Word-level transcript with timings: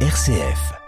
RCF. 0.00 0.85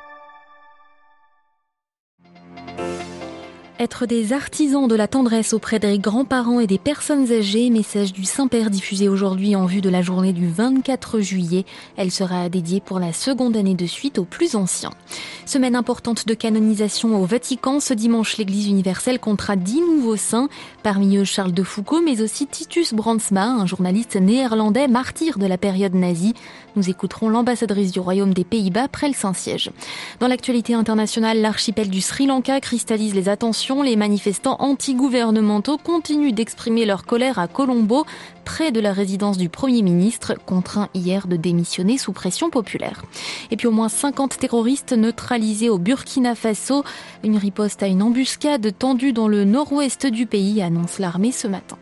Être 3.81 4.07
des 4.07 4.33
artisans 4.33 4.89
de 4.89 4.97
la 4.97 5.07
tendresse 5.07 5.53
auprès 5.53 5.79
des 5.79 6.01
grands-parents 6.01 6.59
et 6.59 6.67
des 6.67 6.79
personnes 6.79 7.31
âgées, 7.31 7.71
message 7.71 8.13
du 8.13 8.25
Saint-Père 8.25 8.71
diffusé 8.71 9.09
aujourd'hui 9.09 9.55
en 9.55 9.67
vue 9.67 9.81
de 9.81 9.89
la 9.89 10.03
journée 10.03 10.33
du 10.33 10.49
24 10.49 11.21
juillet. 11.21 11.65
Elle 11.97 12.11
sera 12.11 12.49
dédiée 12.49 12.81
pour 12.81 12.99
la 12.99 13.13
seconde 13.13 13.57
année 13.57 13.77
de 13.77 13.87
suite 13.87 14.19
aux 14.19 14.25
plus 14.25 14.57
anciens. 14.57 14.91
Semaine 15.47 15.77
importante 15.77 16.27
de 16.27 16.35
canonisation 16.35 17.23
au 17.23 17.25
Vatican. 17.25 17.79
Ce 17.79 17.95
dimanche, 17.95 18.37
l'Église 18.37 18.67
universelle 18.67 19.21
comptera 19.21 19.55
dix 19.55 19.81
nouveaux 19.81 20.17
saints, 20.17 20.49
parmi 20.83 21.17
eux 21.17 21.25
Charles 21.25 21.53
de 21.53 21.63
Foucault, 21.63 22.03
mais 22.05 22.21
aussi 22.21 22.49
Titus 22.49 22.93
Brandsma, 22.95 23.47
un 23.47 23.67
journaliste 23.67 24.17
néerlandais 24.17 24.89
martyr 24.89 25.39
de 25.39 25.47
la 25.47 25.57
période 25.57 25.95
nazie. 25.95 26.35
Nous 26.75 26.91
écouterons 26.91 27.29
l'ambassadrice 27.29 27.93
du 27.93 28.01
Royaume 28.01 28.35
des 28.35 28.45
Pays-Bas 28.45 28.89
près 28.89 29.09
le 29.09 29.15
Saint-Siège. 29.15 29.71
Dans 30.19 30.29
l'actualité 30.29 30.75
internationale, 30.75 31.41
l'archipel 31.41 31.91
du 31.91 32.01
Sri 32.01 32.27
Lanka 32.27 32.61
cristallise 32.61 33.15
les 33.15 33.29
attentions 33.29 33.68
les 33.77 33.97
manifestants 33.97 34.57
anti-gouvernementaux 34.61 35.79
continuent 35.79 36.33
d'exprimer 36.33 36.87
leur 36.87 37.05
colère 37.05 37.39
à 37.39 37.49
Colombo, 37.49 38.07
près 38.45 38.73
de 38.73 38.81
la 38.81 38.93
résidence 38.93 39.37
du 39.37 39.49
Premier 39.49 39.83
ministre, 39.83 40.35
contraint 40.47 40.89
hier 40.95 41.27
de 41.27 41.37
démissionner 41.37 41.99
sous 41.99 42.13
pression 42.13 42.49
populaire. 42.51 43.03
Et 43.51 43.57
puis 43.57 43.67
au 43.67 43.71
moins 43.71 43.89
50 43.89 44.39
terroristes 44.39 44.93
neutralisés 44.93 45.69
au 45.69 45.79
Burkina 45.79 46.35
Faso. 46.35 46.83
Une 47.23 47.37
riposte 47.37 47.83
à 47.83 47.87
une 47.87 48.03
embuscade 48.03 48.77
tendue 48.79 49.13
dans 49.13 49.29
le 49.29 49.45
nord-ouest 49.45 50.07
du 50.07 50.27
pays, 50.27 50.63
annonce 50.63 50.99
l'armée 50.99 51.33
ce 51.33 51.47
matin. 51.47 51.77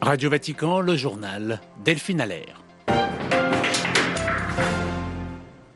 Radio 0.00 0.30
Vatican, 0.30 0.80
le 0.80 0.96
journal 0.96 1.60
Delphine 1.84 2.20
Allaire. 2.20 2.60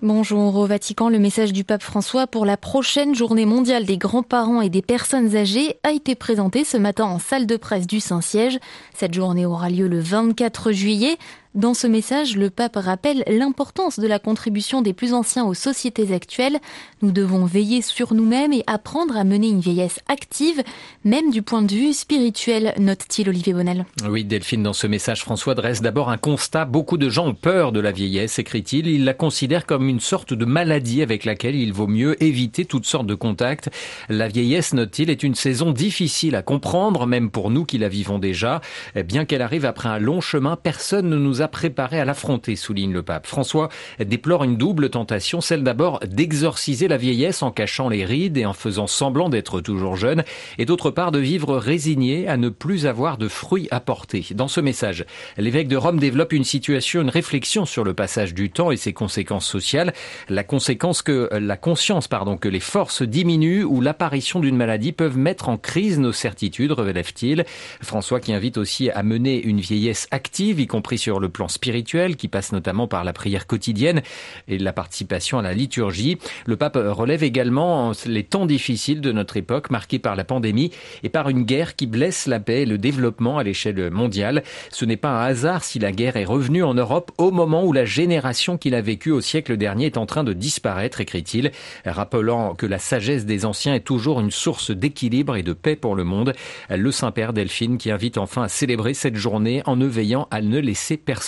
Bonjour 0.04 0.56
au 0.56 0.66
Vatican, 0.66 1.08
le 1.08 1.18
message 1.18 1.54
du 1.54 1.64
pape 1.64 1.82
François 1.82 2.26
pour 2.26 2.44
la 2.44 2.58
prochaine 2.58 3.14
journée 3.14 3.46
mondiale 3.46 3.86
des 3.86 3.96
grands-parents 3.96 4.60
et 4.60 4.68
des 4.68 4.82
personnes 4.82 5.34
âgées 5.34 5.78
a 5.82 5.92
été 5.92 6.14
présenté 6.14 6.62
ce 6.62 6.76
matin 6.76 7.06
en 7.06 7.18
salle 7.18 7.46
de 7.46 7.56
presse 7.56 7.86
du 7.86 8.00
Saint-Siège. 8.00 8.58
Cette 8.92 9.14
journée 9.14 9.46
aura 9.46 9.70
lieu 9.70 9.88
le 9.88 10.00
24 10.00 10.72
juillet. 10.72 11.16
Dans 11.54 11.72
ce 11.72 11.86
message, 11.86 12.36
le 12.36 12.50
pape 12.50 12.74
rappelle 12.74 13.22
l'importance 13.28 14.00
de 14.00 14.08
la 14.08 14.18
contribution 14.18 14.82
des 14.82 14.92
plus 14.92 15.12
anciens 15.12 15.44
aux 15.44 15.54
sociétés 15.54 16.12
actuelles. 16.12 16.58
Nous 17.00 17.12
devons 17.12 17.44
veiller 17.44 17.80
sur 17.80 18.12
nous-mêmes 18.12 18.52
et 18.52 18.64
apprendre 18.66 19.16
à 19.16 19.22
mener 19.22 19.50
une 19.50 19.60
vieillesse 19.60 20.00
active, 20.08 20.64
même 21.04 21.30
du 21.30 21.42
point 21.42 21.62
de 21.62 21.72
vue 21.72 21.92
spirituel, 21.92 22.74
note-t-il 22.80 23.28
Olivier 23.28 23.52
Bonnel. 23.52 23.86
Oui, 24.08 24.24
Delphine, 24.24 24.64
dans 24.64 24.72
ce 24.72 24.88
message, 24.88 25.20
François 25.20 25.54
dresse 25.54 25.80
d'abord 25.80 26.10
un 26.10 26.16
constat. 26.16 26.64
Beaucoup 26.64 26.96
de 26.96 27.08
gens 27.08 27.28
ont 27.28 27.34
peur 27.34 27.70
de 27.70 27.78
la 27.78 27.92
vieillesse, 27.92 28.40
écrit-il. 28.40 28.88
Ils 28.88 29.04
la 29.04 29.14
considèrent 29.14 29.64
comme 29.64 29.88
une 29.88 30.00
sorte 30.00 30.34
de 30.34 30.44
maladie 30.44 31.02
avec 31.02 31.24
laquelle 31.24 31.54
il 31.54 31.72
vaut 31.72 31.86
mieux 31.86 32.20
éviter 32.20 32.64
toutes 32.64 32.86
sortes 32.86 33.06
de 33.06 33.14
contacts. 33.14 33.70
La 34.08 34.26
vieillesse, 34.26 34.74
note-t-il, 34.74 35.08
est 35.08 35.22
une 35.22 35.36
saison 35.36 35.70
difficile 35.70 36.34
à 36.34 36.42
comprendre, 36.42 37.06
même 37.06 37.30
pour 37.30 37.50
nous 37.50 37.64
qui 37.64 37.78
la 37.78 37.88
vivons 37.88 38.18
déjà. 38.18 38.60
Bien 39.06 39.24
qu'elle 39.24 39.42
arrive 39.42 39.66
après 39.66 39.88
un 39.88 40.00
long 40.00 40.20
chemin, 40.20 40.56
personne 40.56 41.08
ne 41.08 41.16
nous 41.16 41.42
a 41.42 41.43
préparé 41.48 42.00
à 42.00 42.04
l'affronter, 42.04 42.56
souligne 42.56 42.92
le 42.92 43.02
pape. 43.02 43.26
François 43.26 43.68
déplore 43.98 44.44
une 44.44 44.56
double 44.56 44.90
tentation, 44.90 45.40
celle 45.40 45.62
d'abord 45.62 46.00
d'exorciser 46.00 46.88
la 46.88 46.96
vieillesse 46.96 47.42
en 47.42 47.50
cachant 47.50 47.88
les 47.88 48.04
rides 48.04 48.36
et 48.36 48.46
en 48.46 48.52
faisant 48.52 48.86
semblant 48.86 49.28
d'être 49.28 49.60
toujours 49.60 49.96
jeune, 49.96 50.24
et 50.58 50.64
d'autre 50.64 50.90
part 50.90 51.12
de 51.12 51.18
vivre 51.18 51.56
résigné 51.56 52.28
à 52.28 52.36
ne 52.36 52.48
plus 52.48 52.86
avoir 52.86 53.18
de 53.18 53.28
fruits 53.28 53.68
à 53.70 53.80
porter. 53.80 54.26
Dans 54.34 54.48
ce 54.48 54.60
message, 54.60 55.04
l'évêque 55.36 55.68
de 55.68 55.76
Rome 55.76 55.98
développe 55.98 56.32
une 56.32 56.44
situation, 56.44 57.02
une 57.02 57.10
réflexion 57.10 57.64
sur 57.66 57.84
le 57.84 57.94
passage 57.94 58.34
du 58.34 58.50
temps 58.50 58.70
et 58.70 58.76
ses 58.76 58.92
conséquences 58.92 59.46
sociales, 59.46 59.92
la 60.28 60.44
conséquence 60.44 61.02
que 61.02 61.28
la 61.32 61.56
conscience, 61.56 62.08
pardon, 62.08 62.36
que 62.36 62.48
les 62.48 62.60
forces 62.60 63.02
diminuent 63.02 63.64
ou 63.64 63.80
l'apparition 63.80 64.40
d'une 64.40 64.56
maladie 64.56 64.92
peuvent 64.92 65.18
mettre 65.18 65.48
en 65.48 65.56
crise 65.56 65.98
nos 65.98 66.12
certitudes, 66.12 66.72
révèle-t-il. 66.72 67.44
François 67.82 68.20
qui 68.20 68.32
invite 68.32 68.58
aussi 68.58 68.90
à 68.90 69.02
mener 69.02 69.42
une 69.42 69.60
vieillesse 69.60 70.08
active, 70.10 70.60
y 70.60 70.66
compris 70.66 70.98
sur 70.98 71.20
le 71.20 71.28
plan 71.34 71.48
spirituel 71.48 72.16
qui 72.16 72.28
passe 72.28 72.52
notamment 72.52 72.88
par 72.88 73.04
la 73.04 73.12
prière 73.12 73.46
quotidienne 73.46 74.00
et 74.48 74.56
la 74.56 74.72
participation 74.72 75.38
à 75.38 75.42
la 75.42 75.52
liturgie. 75.52 76.16
Le 76.46 76.56
pape 76.56 76.78
relève 76.80 77.22
également 77.22 77.92
les 78.06 78.22
temps 78.22 78.46
difficiles 78.46 79.02
de 79.02 79.12
notre 79.12 79.36
époque 79.36 79.70
marqués 79.70 79.98
par 79.98 80.16
la 80.16 80.24
pandémie 80.24 80.70
et 81.02 81.10
par 81.10 81.28
une 81.28 81.42
guerre 81.42 81.76
qui 81.76 81.86
blesse 81.86 82.26
la 82.26 82.40
paix 82.40 82.62
et 82.62 82.66
le 82.66 82.78
développement 82.78 83.36
à 83.36 83.42
l'échelle 83.42 83.90
mondiale. 83.90 84.42
Ce 84.70 84.86
n'est 84.86 84.96
pas 84.96 85.10
un 85.10 85.26
hasard 85.26 85.64
si 85.64 85.78
la 85.78 85.92
guerre 85.92 86.16
est 86.16 86.24
revenue 86.24 86.62
en 86.62 86.74
Europe 86.74 87.10
au 87.18 87.30
moment 87.30 87.64
où 87.64 87.72
la 87.72 87.84
génération 87.84 88.56
qu'il 88.56 88.74
a 88.74 88.80
vécue 88.80 89.10
au 89.10 89.20
siècle 89.20 89.56
dernier 89.56 89.86
est 89.86 89.98
en 89.98 90.06
train 90.06 90.24
de 90.24 90.32
disparaître, 90.32 91.00
écrit-il, 91.00 91.50
rappelant 91.84 92.54
que 92.54 92.66
la 92.66 92.78
sagesse 92.78 93.26
des 93.26 93.44
anciens 93.44 93.74
est 93.74 93.80
toujours 93.80 94.20
une 94.20 94.30
source 94.30 94.70
d'équilibre 94.70 95.36
et 95.36 95.42
de 95.42 95.52
paix 95.52 95.76
pour 95.76 95.96
le 95.96 96.04
monde. 96.04 96.32
Le 96.70 96.90
Saint-Père 96.92 97.32
Delphine 97.32 97.76
qui 97.76 97.90
invite 97.90 98.18
enfin 98.18 98.44
à 98.44 98.48
célébrer 98.48 98.94
cette 98.94 99.16
journée 99.16 99.62
en 99.66 99.74
ne 99.76 99.86
veillant 99.86 100.28
à 100.30 100.40
ne 100.40 100.60
laisser 100.60 100.96
personne 100.96 101.23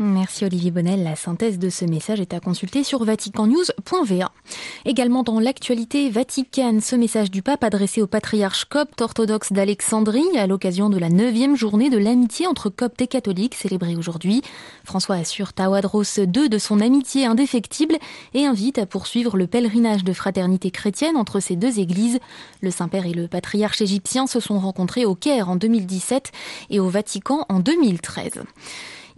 Merci 0.00 0.44
Olivier 0.44 0.72
Bonnel. 0.72 1.04
La 1.04 1.14
synthèse 1.14 1.60
de 1.60 1.70
ce 1.70 1.84
message 1.84 2.20
est 2.20 2.34
à 2.34 2.40
consulter 2.40 2.82
sur 2.82 3.04
vaticannews.va. 3.04 4.32
Également 4.84 5.22
dans 5.22 5.38
l'actualité 5.38 6.10
Vatican, 6.10 6.78
ce 6.80 6.96
message 6.96 7.30
du 7.30 7.42
pape 7.42 7.62
adressé 7.62 8.02
au 8.02 8.08
patriarche 8.08 8.64
copte 8.64 9.00
orthodoxe 9.00 9.52
d'Alexandrie 9.52 10.36
à 10.36 10.48
l'occasion 10.48 10.90
de 10.90 10.98
la 10.98 11.10
neuvième 11.10 11.54
journée 11.54 11.90
de 11.90 11.96
l'amitié 11.96 12.48
entre 12.48 12.70
coptes 12.70 13.00
et 13.00 13.06
catholiques 13.06 13.54
célébrée 13.54 13.94
aujourd'hui. 13.94 14.42
François 14.84 15.14
assure 15.14 15.52
Tawadros 15.52 16.18
II 16.18 16.48
de 16.48 16.58
son 16.58 16.80
amitié 16.80 17.24
indéfectible 17.24 17.94
et 18.34 18.46
invite 18.46 18.78
à 18.78 18.86
poursuivre 18.86 19.36
le 19.36 19.46
pèlerinage 19.46 20.02
de 20.02 20.12
fraternité 20.12 20.72
chrétienne 20.72 21.16
entre 21.16 21.38
ces 21.38 21.54
deux 21.54 21.78
églises. 21.78 22.18
Le 22.60 22.72
Saint-Père 22.72 23.06
et 23.06 23.14
le 23.14 23.28
patriarche 23.28 23.80
égyptien 23.80 24.26
se 24.26 24.40
sont 24.40 24.58
rencontrés 24.58 25.04
au 25.04 25.14
Caire 25.14 25.48
en 25.48 25.54
2017 25.54 26.32
et 26.70 26.80
au 26.80 26.88
Vatican 26.88 27.46
en 27.48 27.60
2013. 27.60 28.42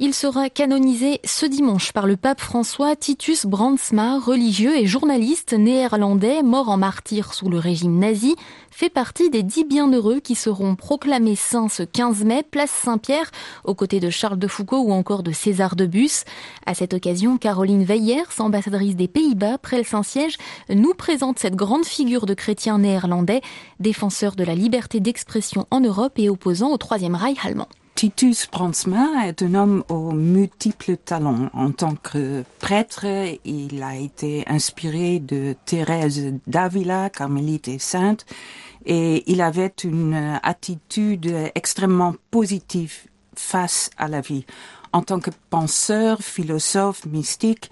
Il 0.01 0.13
sera 0.13 0.51
canonisé 0.51 1.21
ce 1.23 1.47
dimanche 1.47 1.93
par 1.93 2.09
le 2.09 2.17
pape 2.17 2.41
François 2.41 2.97
Titus 2.97 3.47
Brandsma, 3.47 4.19
religieux 4.19 4.77
et 4.77 4.87
journaliste 4.87 5.53
néerlandais 5.53 6.43
mort 6.43 6.69
en 6.69 6.77
martyr 6.77 7.33
sous 7.33 7.49
le 7.49 7.59
régime 7.59 8.01
nazi, 8.01 8.35
fait 8.73 8.89
partie 8.89 9.31
des 9.31 9.45
dix 9.45 9.63
bienheureux 9.63 10.19
qui 10.19 10.35
seront 10.35 10.75
proclamés 10.75 11.37
saints 11.37 11.69
ce 11.69 11.85
15 11.85 12.25
mai, 12.25 12.43
place 12.43 12.73
Saint-Pierre, 12.73 13.31
aux 13.63 13.77
côtés 13.77 14.01
de 14.01 14.11
Charles 14.11 14.41
de 14.41 14.49
Foucault 14.49 14.81
ou 14.81 14.91
encore 14.91 15.23
de 15.23 15.31
César 15.31 15.77
de 15.77 15.87
Bus. 15.87 16.25
À 16.67 16.75
cette 16.75 16.93
occasion, 16.93 17.39
Caroline 17.39 17.85
Weyers, 17.85 18.41
ambassadrice 18.41 18.97
des 18.97 19.07
Pays-Bas 19.07 19.59
près 19.59 19.79
le 19.79 19.85
Saint-Siège, 19.85 20.39
nous 20.71 20.95
présente 20.95 21.39
cette 21.39 21.55
grande 21.55 21.85
figure 21.85 22.27
de 22.27 22.35
chrétien 22.35 22.79
néerlandais, 22.79 23.43
défenseur 23.79 24.35
de 24.35 24.43
la 24.43 24.57
liberté 24.57 24.99
d'expression 24.99 25.69
en 25.71 25.79
Europe 25.79 26.15
et 26.17 26.29
opposant 26.29 26.73
au 26.73 26.79
Troisième 26.79 27.15
Reich 27.15 27.39
allemand. 27.45 27.69
Titus 27.95 28.49
Brandsma 28.51 29.29
est 29.29 29.41
un 29.43 29.55
homme 29.55 29.85
aux 29.89 30.11
multiples 30.11 30.97
talents. 30.97 31.49
En 31.53 31.71
tant 31.71 31.95
que 31.95 32.43
prêtre, 32.59 33.07
il 33.45 33.83
a 33.85 33.95
été 33.95 34.43
inspiré 34.49 35.21
de 35.21 35.55
Thérèse 35.65 36.35
d'Avila, 36.49 37.09
carmélite 37.09 37.69
et 37.69 37.79
sainte, 37.79 38.27
et 38.85 39.23
il 39.31 39.41
avait 39.41 39.73
une 39.85 40.41
attitude 40.43 41.33
extrêmement 41.55 42.17
positive 42.33 42.95
face 43.37 43.91
à 43.97 44.09
la 44.09 44.21
vie. 44.21 44.45
En 44.93 45.03
tant 45.03 45.21
que 45.21 45.31
penseur, 45.49 46.19
philosophe, 46.21 47.07
mystique, 47.07 47.71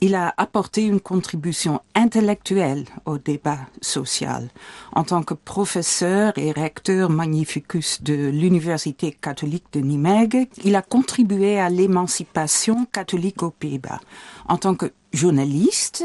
il 0.00 0.14
a 0.14 0.34
apporté 0.36 0.82
une 0.84 1.00
contribution 1.00 1.80
intellectuelle 1.94 2.84
au 3.06 3.18
débat 3.18 3.58
social. 3.80 4.48
En 4.92 5.04
tant 5.04 5.22
que 5.22 5.34
professeur 5.34 6.32
et 6.36 6.52
recteur 6.52 7.08
magnificus 7.08 8.02
de 8.02 8.28
l'Université 8.28 9.12
catholique 9.12 9.66
de 9.72 9.80
Nijmegen, 9.80 10.46
il 10.64 10.76
a 10.76 10.82
contribué 10.82 11.58
à 11.58 11.70
l'émancipation 11.70 12.86
catholique 12.92 13.42
aux 13.42 13.50
Pays-Bas. 13.50 14.00
En 14.48 14.58
tant 14.58 14.74
que 14.74 14.92
journaliste, 15.12 16.04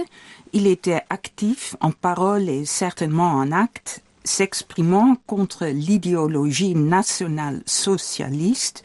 il 0.54 0.68
était 0.68 1.02
actif 1.10 1.76
en 1.82 1.92
parole 1.92 2.48
et 2.48 2.66
certainement 2.66 3.34
en 3.34 3.52
acte, 3.52 4.02
s'exprimant 4.24 5.18
contre 5.28 5.66
l'idéologie 5.66 6.76
nationale 6.76 7.62
socialiste 7.66 8.84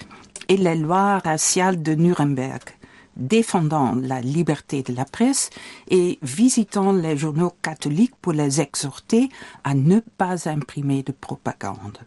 et 0.48 0.56
les 0.56 0.76
lois 0.76 1.18
raciales 1.18 1.82
de 1.82 1.94
Nuremberg 1.94 2.75
défendant 3.16 3.94
la 3.94 4.20
liberté 4.20 4.82
de 4.82 4.92
la 4.92 5.04
presse 5.04 5.50
et 5.88 6.18
visitant 6.22 6.92
les 6.92 7.16
journaux 7.16 7.54
catholiques 7.62 8.16
pour 8.20 8.32
les 8.32 8.60
exhorter 8.60 9.28
à 9.64 9.74
ne 9.74 10.00
pas 10.00 10.48
imprimer 10.48 11.02
de 11.02 11.12
propagande. 11.12 11.98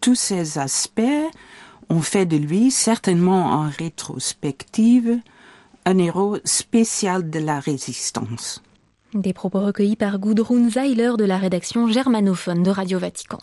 Tous 0.00 0.14
ces 0.16 0.58
aspects 0.58 1.00
ont 1.88 2.02
fait 2.02 2.26
de 2.26 2.36
lui, 2.36 2.70
certainement 2.70 3.46
en 3.52 3.68
rétrospective, 3.68 5.20
un 5.84 5.98
héros 5.98 6.38
spécial 6.44 7.30
de 7.30 7.38
la 7.38 7.60
résistance. 7.60 8.62
Des 9.14 9.32
propos 9.32 9.60
recueillis 9.60 9.96
par 9.96 10.18
Gudrun 10.18 10.70
Zeiler 10.70 11.12
de 11.18 11.24
la 11.24 11.36
rédaction 11.36 11.88
germanophone 11.88 12.62
de 12.62 12.70
Radio 12.70 12.98
Vatican. 12.98 13.38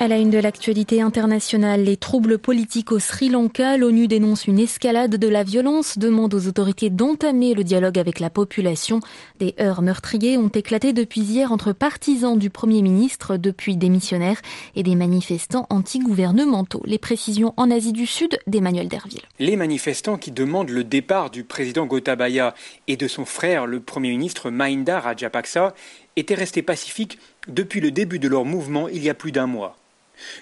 À 0.00 0.06
la 0.06 0.18
une 0.18 0.30
de 0.30 0.38
l'actualité 0.38 1.02
internationale, 1.02 1.82
les 1.82 1.96
troubles 1.96 2.38
politiques 2.38 2.92
au 2.92 3.00
Sri 3.00 3.30
Lanka, 3.30 3.76
l'ONU 3.76 4.06
dénonce 4.06 4.46
une 4.46 4.60
escalade 4.60 5.16
de 5.16 5.26
la 5.26 5.42
violence, 5.42 5.98
demande 5.98 6.34
aux 6.34 6.46
autorités 6.46 6.88
d'entamer 6.88 7.52
le 7.52 7.64
dialogue 7.64 7.98
avec 7.98 8.20
la 8.20 8.30
population. 8.30 9.00
Des 9.40 9.56
heurts 9.60 9.82
meurtriers 9.82 10.38
ont 10.38 10.50
éclaté 10.50 10.92
depuis 10.92 11.22
hier 11.22 11.50
entre 11.50 11.72
partisans 11.72 12.38
du 12.38 12.48
Premier 12.48 12.80
ministre, 12.80 13.36
depuis 13.36 13.76
démissionnaires, 13.76 14.40
et 14.76 14.84
des 14.84 14.94
manifestants 14.94 15.66
anti-gouvernementaux. 15.68 16.82
Les 16.84 16.98
précisions 16.98 17.52
en 17.56 17.68
Asie 17.68 17.92
du 17.92 18.06
Sud 18.06 18.38
d'Emmanuel 18.46 18.86
Derville. 18.86 19.22
Les 19.40 19.56
manifestants 19.56 20.16
qui 20.16 20.30
demandent 20.30 20.70
le 20.70 20.84
départ 20.84 21.30
du 21.30 21.42
président 21.42 21.86
Gotabaya 21.86 22.54
et 22.86 22.96
de 22.96 23.08
son 23.08 23.24
frère, 23.24 23.66
le 23.66 23.80
Premier 23.80 24.10
ministre 24.10 24.50
Mahinda 24.50 25.00
Rajapaksa, 25.00 25.74
étaient 26.18 26.34
restés 26.34 26.62
pacifiques 26.62 27.18
depuis 27.46 27.80
le 27.80 27.90
début 27.90 28.18
de 28.18 28.28
leur 28.28 28.44
mouvement 28.44 28.88
il 28.88 29.02
y 29.02 29.10
a 29.10 29.14
plus 29.14 29.32
d'un 29.32 29.46
mois. 29.46 29.76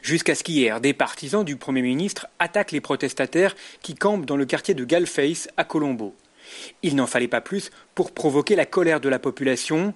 Jusqu'à 0.03 0.35
ce 0.35 0.43
qu'hier, 0.43 0.81
des 0.81 0.95
partisans 0.95 1.45
du 1.45 1.57
Premier 1.57 1.83
ministre 1.83 2.27
attaquent 2.39 2.73
les 2.73 2.81
protestataires 2.81 3.55
qui 3.83 3.95
campent 3.95 4.27
dans 4.27 4.37
le 4.37 4.47
quartier 4.47 4.75
de 4.75 4.85
Galface 4.85 5.49
à 5.57 5.65
Colombo. 5.65 6.15
Il 6.83 6.97
n'en 6.97 7.07
fallait 7.07 7.29
pas 7.29 7.41
plus 7.41 7.71
pour 7.95 8.13
provoquer 8.13 8.57
la 8.57 8.67
colère 8.67 9.01
de 9.01 9.09
la 9.09 9.19
population. 9.19 9.95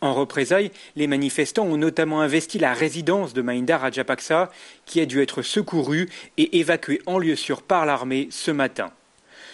En 0.00 0.14
représailles, 0.14 0.72
les 0.96 1.06
manifestants 1.06 1.64
ont 1.64 1.76
notamment 1.76 2.20
investi 2.20 2.58
la 2.58 2.74
résidence 2.74 3.34
de 3.34 3.42
Mahinda 3.42 3.78
Rajapaksa, 3.78 4.50
qui 4.84 5.00
a 5.00 5.06
dû 5.06 5.22
être 5.22 5.42
secouru 5.42 6.08
et 6.36 6.58
évacué 6.58 7.00
en 7.06 7.18
lieu 7.18 7.36
sûr 7.36 7.62
par 7.62 7.86
l'armée 7.86 8.28
ce 8.30 8.50
matin. 8.50 8.90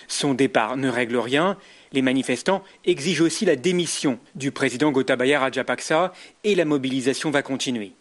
Son 0.09 0.33
départ 0.33 0.79
ne 0.79 0.89
règle 0.89 1.19
rien. 1.19 1.59
Les 1.93 2.03
manifestants 2.03 2.63
exigent 2.85 3.23
aussi 3.23 3.45
la 3.45 3.57
démission 3.57 4.19
du 4.35 4.51
président 4.51 4.91
Gotabaya 4.91 5.41
Rajapaksa 5.41 6.13
et 6.45 6.55
la 6.55 6.65
mobilisation 6.65 7.31
va 7.31 7.43
continuer. 7.43 7.93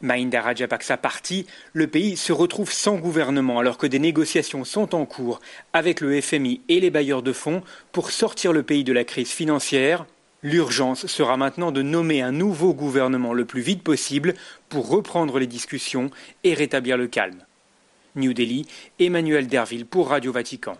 Mahinda 0.00 0.40
Rajapaksa 0.40 0.96
parti, 0.96 1.46
le 1.72 1.86
pays 1.86 2.16
se 2.16 2.32
retrouve 2.32 2.72
sans 2.72 2.96
gouvernement 2.96 3.58
alors 3.58 3.78
que 3.78 3.86
des 3.86 3.98
négociations 3.98 4.64
sont 4.64 4.94
en 4.94 5.04
cours 5.04 5.40
avec 5.72 6.00
le 6.00 6.20
FMI 6.20 6.60
et 6.68 6.80
les 6.80 6.90
bailleurs 6.90 7.22
de 7.22 7.32
fonds 7.32 7.62
pour 7.92 8.10
sortir 8.10 8.52
le 8.52 8.62
pays 8.62 8.84
de 8.84 8.92
la 8.92 9.04
crise 9.04 9.30
financière. 9.30 10.06
L'urgence 10.42 11.06
sera 11.06 11.36
maintenant 11.36 11.72
de 11.72 11.82
nommer 11.82 12.22
un 12.22 12.32
nouveau 12.32 12.72
gouvernement 12.74 13.32
le 13.32 13.44
plus 13.44 13.62
vite 13.62 13.82
possible 13.82 14.34
pour 14.68 14.88
reprendre 14.88 15.38
les 15.38 15.46
discussions 15.46 16.10
et 16.44 16.54
rétablir 16.54 16.96
le 16.96 17.08
calme. 17.08 17.42
New 18.16 18.32
Delhi, 18.32 18.66
Emmanuel 18.98 19.46
Derville 19.46 19.86
pour 19.86 20.08
Radio 20.08 20.32
Vatican. 20.32 20.76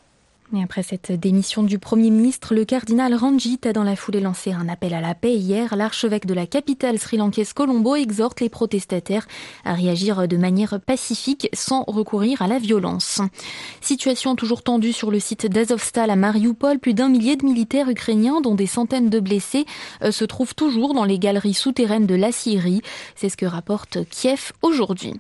Après 0.54 0.84
cette 0.84 1.10
démission 1.10 1.64
du 1.64 1.78
Premier 1.78 2.08
ministre, 2.10 2.54
le 2.54 2.64
cardinal 2.64 3.14
Ranjit 3.14 3.58
a 3.64 3.72
dans 3.72 3.82
la 3.82 3.96
foulée 3.96 4.20
lancé 4.20 4.52
un 4.52 4.68
appel 4.68 4.94
à 4.94 5.00
la 5.00 5.14
paix. 5.14 5.34
Hier, 5.34 5.74
l'archevêque 5.76 6.24
de 6.24 6.34
la 6.34 6.46
capitale 6.46 6.98
sri-lankaise 6.98 7.52
Colombo 7.52 7.96
exhorte 7.96 8.40
les 8.40 8.48
protestataires 8.48 9.26
à 9.64 9.74
réagir 9.74 10.28
de 10.28 10.36
manière 10.36 10.80
pacifique 10.80 11.48
sans 11.52 11.82
recourir 11.82 12.42
à 12.42 12.46
la 12.46 12.60
violence. 12.60 13.20
Situation 13.80 14.36
toujours 14.36 14.62
tendue 14.62 14.92
sur 14.92 15.10
le 15.10 15.18
site 15.18 15.46
d'Azovstal 15.46 16.10
à 16.10 16.16
Mariupol. 16.16 16.78
Plus 16.78 16.94
d'un 16.94 17.08
millier 17.08 17.34
de 17.34 17.44
militaires 17.44 17.88
ukrainiens, 17.88 18.40
dont 18.40 18.54
des 18.54 18.66
centaines 18.66 19.10
de 19.10 19.18
blessés, 19.18 19.66
euh, 20.02 20.12
se 20.12 20.24
trouvent 20.24 20.54
toujours 20.54 20.94
dans 20.94 21.04
les 21.04 21.18
galeries 21.18 21.54
souterraines 21.54 22.06
de 22.06 22.14
la 22.14 22.30
Syrie. 22.30 22.82
C'est 23.16 23.28
ce 23.28 23.36
que 23.36 23.46
rapporte 23.46 24.08
Kiev 24.10 24.52
aujourd'hui. 24.62 25.14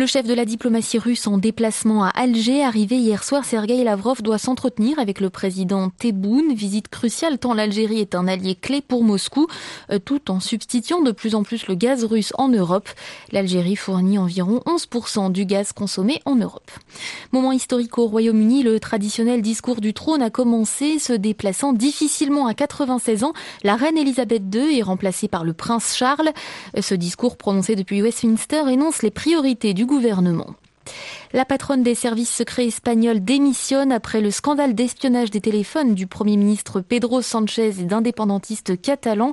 Le 0.00 0.06
chef 0.06 0.26
de 0.26 0.32
la 0.32 0.46
diplomatie 0.46 0.98
russe 0.98 1.26
en 1.26 1.36
déplacement 1.36 2.04
à 2.04 2.08
Alger, 2.08 2.64
arrivé 2.64 2.96
hier 2.96 3.22
soir, 3.22 3.44
Sergei 3.44 3.84
Lavrov 3.84 4.22
doit 4.22 4.38
s'entretenir 4.38 4.98
avec 4.98 5.20
le 5.20 5.28
président 5.28 5.90
Tebboune, 5.90 6.54
visite 6.54 6.88
cruciale 6.88 7.36
tant 7.38 7.52
l'Algérie 7.52 8.00
est 8.00 8.14
un 8.14 8.26
allié 8.26 8.54
clé 8.54 8.80
pour 8.80 9.04
Moscou, 9.04 9.46
euh, 9.90 9.98
tout 9.98 10.30
en 10.30 10.40
substituant 10.40 11.02
de 11.02 11.12
plus 11.12 11.34
en 11.34 11.42
plus 11.42 11.66
le 11.66 11.74
gaz 11.74 12.04
russe 12.04 12.32
en 12.38 12.48
Europe. 12.48 12.88
L'Algérie 13.30 13.76
fournit 13.76 14.16
environ 14.16 14.62
11% 14.64 15.32
du 15.32 15.44
gaz 15.44 15.74
consommé 15.74 16.22
en 16.24 16.34
Europe. 16.34 16.70
Moment 17.32 17.52
historique 17.52 17.98
au 17.98 18.06
Royaume-Uni, 18.06 18.62
le 18.62 18.80
traditionnel 18.80 19.42
discours 19.42 19.82
du 19.82 19.92
trône 19.92 20.22
a 20.22 20.30
commencé, 20.30 20.98
se 20.98 21.12
déplaçant 21.12 21.74
difficilement 21.74 22.46
à 22.46 22.54
96 22.54 23.22
ans. 23.22 23.34
La 23.64 23.76
reine 23.76 23.98
Elisabeth 23.98 24.44
II 24.50 24.78
est 24.78 24.82
remplacée 24.82 25.28
par 25.28 25.44
le 25.44 25.52
prince 25.52 25.94
Charles. 25.94 26.30
Ce 26.80 26.94
discours 26.94 27.36
prononcé 27.36 27.76
depuis 27.76 28.00
Westminster 28.00 28.62
énonce 28.70 29.02
les 29.02 29.10
priorités 29.10 29.74
du 29.74 29.89
La 31.32 31.44
patronne 31.44 31.82
des 31.82 31.94
services 31.94 32.34
secrets 32.34 32.66
espagnols 32.66 33.24
démissionne 33.24 33.92
après 33.92 34.20
le 34.20 34.30
scandale 34.30 34.74
d'espionnage 34.74 35.30
des 35.30 35.40
téléphones 35.40 35.94
du 35.94 36.06
Premier 36.06 36.36
ministre 36.36 36.80
Pedro 36.80 37.22
Sanchez 37.22 37.80
et 37.80 37.84
d'indépendantistes 37.84 38.80
catalans. 38.80 39.32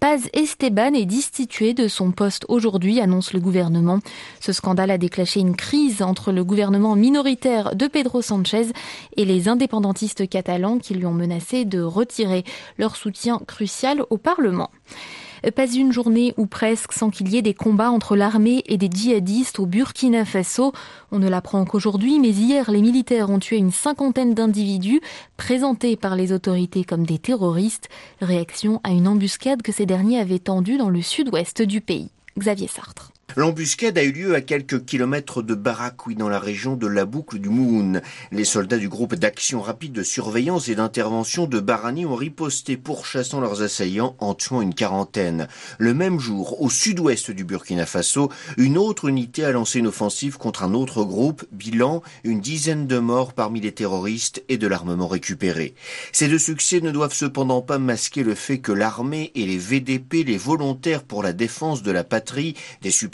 Paz 0.00 0.28
Esteban 0.32 0.94
est 0.94 1.06
destitué 1.06 1.72
de 1.72 1.88
son 1.88 2.10
poste 2.10 2.44
aujourd'hui, 2.48 3.00
annonce 3.00 3.32
le 3.32 3.40
gouvernement. 3.40 4.00
Ce 4.40 4.52
scandale 4.52 4.90
a 4.90 4.98
déclenché 4.98 5.40
une 5.40 5.56
crise 5.56 6.02
entre 6.02 6.32
le 6.32 6.44
gouvernement 6.44 6.94
minoritaire 6.94 7.74
de 7.74 7.86
Pedro 7.86 8.22
Sanchez 8.22 8.66
et 9.16 9.24
les 9.24 9.48
indépendantistes 9.48 10.28
catalans 10.28 10.78
qui 10.78 10.94
lui 10.94 11.06
ont 11.06 11.14
menacé 11.14 11.64
de 11.64 11.80
retirer 11.80 12.44
leur 12.78 12.96
soutien 12.96 13.40
crucial 13.46 14.02
au 14.10 14.18
Parlement. 14.18 14.70
Pas 15.50 15.66
une 15.66 15.92
journée 15.92 16.34
ou 16.36 16.46
presque 16.46 16.92
sans 16.92 17.10
qu'il 17.10 17.28
y 17.28 17.36
ait 17.36 17.42
des 17.42 17.52
combats 17.52 17.90
entre 17.90 18.16
l'armée 18.16 18.62
et 18.66 18.78
des 18.78 18.88
djihadistes 18.88 19.58
au 19.58 19.66
Burkina 19.66 20.24
Faso. 20.24 20.72
On 21.10 21.18
ne 21.18 21.28
l'apprend 21.28 21.64
qu'aujourd'hui, 21.64 22.20
mais 22.20 22.30
hier, 22.30 22.70
les 22.70 22.80
militaires 22.80 23.28
ont 23.28 23.40
tué 23.40 23.56
une 23.56 23.72
cinquantaine 23.72 24.34
d'individus 24.34 25.00
présentés 25.36 25.96
par 25.96 26.16
les 26.16 26.32
autorités 26.32 26.84
comme 26.84 27.04
des 27.04 27.18
terroristes. 27.18 27.88
Réaction 28.20 28.80
à 28.84 28.92
une 28.92 29.08
embuscade 29.08 29.62
que 29.62 29.72
ces 29.72 29.84
derniers 29.84 30.20
avaient 30.20 30.38
tendue 30.38 30.78
dans 30.78 30.90
le 30.90 31.02
sud-ouest 31.02 31.60
du 31.60 31.80
pays. 31.80 32.10
Xavier 32.38 32.68
Sartre. 32.68 33.11
L'embuscade 33.34 33.96
a 33.96 34.04
eu 34.04 34.12
lieu 34.12 34.34
à 34.34 34.42
quelques 34.42 34.84
kilomètres 34.84 35.40
de 35.40 35.54
Barakui 35.54 36.16
dans 36.16 36.28
la 36.28 36.38
région 36.38 36.76
de 36.76 36.86
la 36.86 37.06
boucle 37.06 37.38
du 37.38 37.48
Moun. 37.48 38.02
Les 38.30 38.44
soldats 38.44 38.76
du 38.76 38.90
groupe 38.90 39.14
d'action 39.14 39.62
rapide 39.62 39.92
de 39.92 40.02
surveillance 40.02 40.68
et 40.68 40.74
d'intervention 40.74 41.46
de 41.46 41.58
Barani 41.58 42.04
ont 42.04 42.14
riposté 42.14 42.76
pourchassant 42.76 43.40
leurs 43.40 43.62
assaillants 43.62 44.16
en 44.18 44.34
tuant 44.34 44.60
une 44.60 44.74
quarantaine. 44.74 45.48
Le 45.78 45.94
même 45.94 46.20
jour, 46.20 46.60
au 46.60 46.68
sud-ouest 46.68 47.30
du 47.30 47.44
Burkina 47.44 47.86
Faso, 47.86 48.30
une 48.58 48.76
autre 48.76 49.08
unité 49.08 49.44
a 49.44 49.52
lancé 49.52 49.78
une 49.78 49.86
offensive 49.86 50.36
contre 50.36 50.62
un 50.62 50.74
autre 50.74 51.02
groupe, 51.02 51.46
bilan, 51.52 52.02
une 52.24 52.40
dizaine 52.40 52.86
de 52.86 52.98
morts 52.98 53.32
parmi 53.32 53.60
les 53.60 53.72
terroristes 53.72 54.44
et 54.50 54.58
de 54.58 54.66
l'armement 54.66 55.08
récupéré. 55.08 55.74
Ces 56.12 56.28
deux 56.28 56.38
succès 56.38 56.80
ne 56.82 56.90
doivent 56.90 57.14
cependant 57.14 57.62
pas 57.62 57.78
masquer 57.78 58.24
le 58.24 58.34
fait 58.34 58.58
que 58.58 58.72
l'armée 58.72 59.32
et 59.34 59.46
les 59.46 59.58
VDP, 59.58 60.24
les 60.24 60.36
volontaires 60.36 61.02
pour 61.02 61.22
la 61.22 61.32
défense 61.32 61.82
de 61.82 61.90
la 61.90 62.04
patrie, 62.04 62.54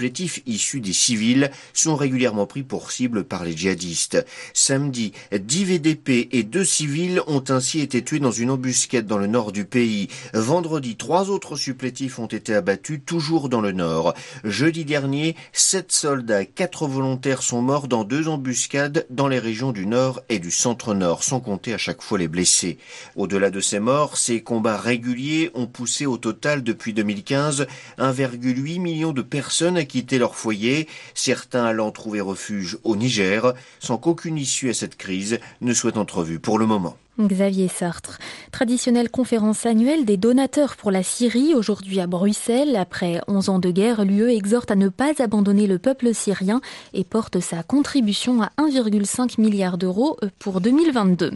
supplétifs 0.08 0.42
issus 0.46 0.80
des 0.80 0.94
civils 0.94 1.50
sont 1.74 1.94
régulièrement 1.94 2.46
pris 2.46 2.62
pour 2.62 2.92
cible 2.92 3.24
par 3.24 3.44
les 3.44 3.54
djihadistes. 3.54 4.24
Samedi, 4.54 5.12
10 5.32 5.64
VDP 5.64 6.30
et 6.32 6.44
2 6.44 6.64
civils 6.64 7.20
ont 7.26 7.44
ainsi 7.50 7.80
été 7.80 8.02
tués 8.02 8.18
dans 8.18 8.30
une 8.30 8.50
embuscade 8.50 9.06
dans 9.06 9.18
le 9.18 9.26
nord 9.26 9.52
du 9.52 9.66
pays. 9.66 10.08
Vendredi, 10.32 10.96
trois 10.96 11.28
autres 11.28 11.56
supplétifs 11.56 12.18
ont 12.18 12.26
été 12.26 12.54
abattus 12.54 13.00
toujours 13.04 13.50
dans 13.50 13.60
le 13.60 13.72
nord. 13.72 14.14
Jeudi 14.44 14.86
dernier, 14.86 15.36
7 15.52 15.92
soldats 15.92 16.40
et 16.40 16.46
4 16.46 16.86
volontaires 16.86 17.42
sont 17.42 17.60
morts 17.60 17.86
dans 17.86 18.04
deux 18.04 18.28
embuscades 18.28 19.04
dans 19.10 19.28
les 19.28 19.38
régions 19.38 19.72
du 19.72 19.84
nord 19.84 20.22
et 20.30 20.38
du 20.38 20.50
centre-nord, 20.50 21.22
sans 21.22 21.40
compter 21.40 21.74
à 21.74 21.78
chaque 21.78 22.00
fois 22.00 22.16
les 22.16 22.28
blessés. 22.28 22.78
Au-delà 23.14 23.50
de 23.50 23.60
ces 23.60 23.78
morts, 23.78 24.16
ces 24.16 24.40
combats 24.42 24.78
réguliers 24.78 25.50
ont 25.52 25.66
poussé 25.66 26.06
au 26.06 26.16
total 26.16 26.62
depuis 26.62 26.94
2015 26.94 27.66
1,8 27.98 28.80
million 28.80 29.12
de 29.12 29.20
personnes 29.20 29.76
à 29.76 29.84
qui 29.84 29.97
leur 30.18 30.34
foyer, 30.36 30.88
certains 31.14 31.64
allant 31.64 31.90
trouver 31.90 32.20
refuge 32.20 32.78
au 32.84 32.96
Niger, 32.96 33.54
sans 33.80 33.98
qu'aucune 33.98 34.38
issue 34.38 34.70
à 34.70 34.74
cette 34.74 34.96
crise 34.96 35.40
ne 35.60 35.72
soit 35.72 35.96
entrevue 35.96 36.38
pour 36.38 36.58
le 36.58 36.66
moment. 36.66 36.96
Xavier 37.26 37.68
Sartre. 37.68 38.18
Traditionnelle 38.52 39.10
conférence 39.10 39.66
annuelle 39.66 40.04
des 40.04 40.16
donateurs 40.16 40.76
pour 40.76 40.90
la 40.90 41.02
Syrie, 41.02 41.54
aujourd'hui 41.54 42.00
à 42.00 42.06
Bruxelles. 42.06 42.76
Après 42.76 43.20
11 43.26 43.48
ans 43.48 43.58
de 43.58 43.70
guerre, 43.70 44.04
l'UE 44.04 44.30
exhorte 44.30 44.70
à 44.70 44.76
ne 44.76 44.88
pas 44.88 45.12
abandonner 45.20 45.66
le 45.66 45.78
peuple 45.78 46.14
syrien 46.14 46.60
et 46.94 47.04
porte 47.04 47.40
sa 47.40 47.62
contribution 47.62 48.42
à 48.42 48.50
1,5 48.58 49.40
milliard 49.40 49.78
d'euros 49.78 50.16
pour 50.38 50.60
2022. 50.60 51.32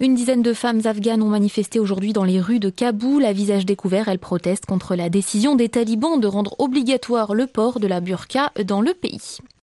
Une 0.00 0.14
dizaine 0.14 0.42
de 0.42 0.52
femmes 0.52 0.82
afghanes 0.84 1.22
ont 1.22 1.28
manifesté 1.28 1.80
aujourd'hui 1.80 2.12
dans 2.12 2.24
les 2.24 2.40
rues 2.40 2.60
de 2.60 2.70
Kaboul. 2.70 3.24
À 3.24 3.32
visage 3.32 3.66
découvert, 3.66 4.08
elles 4.08 4.18
protestent 4.18 4.66
contre 4.66 4.94
la 4.94 5.08
décision 5.08 5.56
des 5.56 5.68
talibans 5.68 6.20
de 6.20 6.26
rendre 6.26 6.54
obligatoire 6.58 7.34
le 7.34 7.46
port 7.46 7.80
de 7.80 7.86
la 7.86 8.00
burqa 8.00 8.52
dans 8.64 8.80
le 8.80 8.92
pays. 8.94 9.38